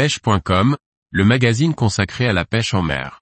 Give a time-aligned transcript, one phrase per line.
[0.00, 0.78] pêche.com,
[1.10, 3.20] le magazine consacré à la pêche en mer.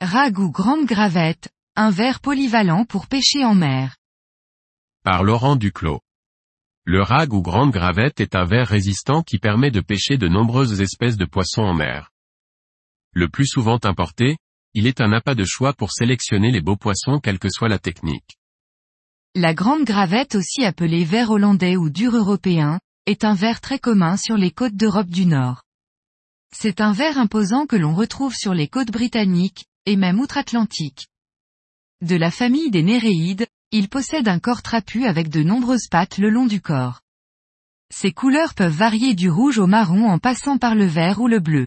[0.00, 3.94] Rag ou grande gravette, un verre polyvalent pour pêcher en mer.
[5.04, 6.00] Par Laurent Duclos.
[6.84, 10.80] Le rag ou grande gravette est un verre résistant qui permet de pêcher de nombreuses
[10.80, 12.10] espèces de poissons en mer.
[13.14, 14.36] Le plus souvent importé,
[14.74, 17.78] il est un appât de choix pour sélectionner les beaux poissons quelle que soit la
[17.78, 18.38] technique.
[19.36, 24.16] La grande gravette aussi appelée verre hollandais ou dur européen, est un verre très commun
[24.16, 25.62] sur les côtes d'Europe du Nord.
[26.52, 31.06] C'est un verre imposant que l'on retrouve sur les côtes britanniques, et même outre-Atlantique.
[32.00, 36.30] De la famille des Néréides, il possède un corps trapu avec de nombreuses pattes le
[36.30, 37.00] long du corps.
[37.92, 41.38] Ses couleurs peuvent varier du rouge au marron en passant par le vert ou le
[41.38, 41.66] bleu.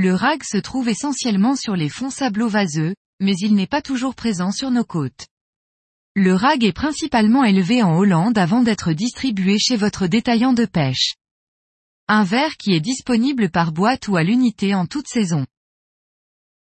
[0.00, 4.52] Le rag se trouve essentiellement sur les fonds sablo-vaseux, mais il n'est pas toujours présent
[4.52, 5.26] sur nos côtes.
[6.14, 11.14] Le rag est principalement élevé en Hollande avant d'être distribué chez votre détaillant de pêche.
[12.06, 15.44] Un verre qui est disponible par boîte ou à l'unité en toute saison.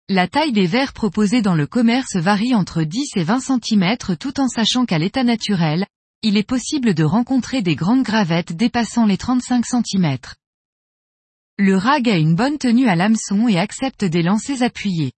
[0.08, 4.38] La taille des verres proposés dans le commerce varie entre 10 et 20 cm tout
[4.38, 5.86] en sachant qu'à l'état naturel,
[6.22, 10.18] il est possible de rencontrer des grandes gravettes dépassant les 35 cm.
[11.56, 15.12] Le rag a une bonne tenue à l'hameçon et accepte des lancers appuyés.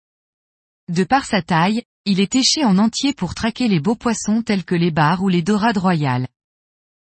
[0.88, 4.64] De par sa taille, il est éché en entier pour traquer les beaux poissons tels
[4.64, 6.26] que les barres ou les dorades royales.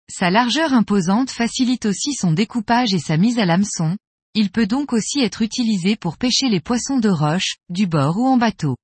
[0.09, 3.95] Sa largeur imposante facilite aussi son découpage et sa mise à l'hameçon,
[4.33, 8.27] il peut donc aussi être utilisé pour pêcher les poissons de roche, du bord ou
[8.27, 8.75] en bateau.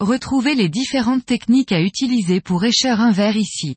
[0.00, 3.76] Retrouvez les différentes techniques à utiliser pour écheur un verre ici.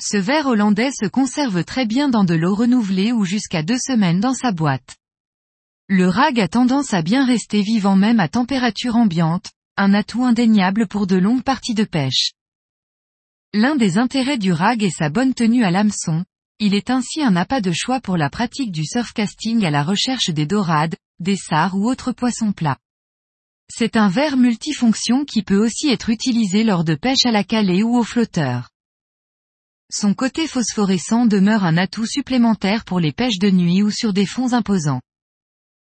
[0.00, 4.20] Ce verre hollandais se conserve très bien dans de l'eau renouvelée ou jusqu'à deux semaines
[4.20, 4.96] dans sa boîte.
[5.88, 10.86] Le rag a tendance à bien rester vivant même à température ambiante, un atout indéniable
[10.86, 12.32] pour de longues parties de pêche.
[13.52, 16.24] L'un des intérêts du rag est sa bonne tenue à l'hameçon,
[16.60, 20.30] il est ainsi un appât de choix pour la pratique du surfcasting à la recherche
[20.30, 22.78] des dorades, des sars ou autres poissons plats.
[23.68, 27.82] C'est un verre multifonction qui peut aussi être utilisé lors de pêche à la calée
[27.82, 28.70] ou au flotteur.
[29.90, 34.26] Son côté phosphorescent demeure un atout supplémentaire pour les pêches de nuit ou sur des
[34.26, 35.00] fonds imposants.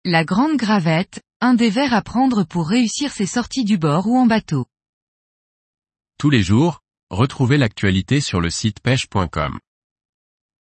[0.05, 4.17] La grande gravette, un des verres à prendre pour réussir ses sorties du bord ou
[4.17, 4.65] en bateau.
[6.17, 9.59] Tous les jours, retrouvez l'actualité sur le site pêche.com.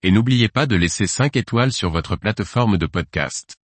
[0.01, 3.55] Et n'oubliez pas de laisser 5 étoiles sur votre plateforme de podcast.